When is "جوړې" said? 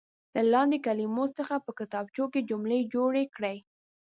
2.93-3.23